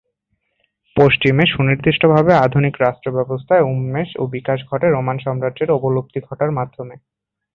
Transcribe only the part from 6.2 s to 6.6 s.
ঘটার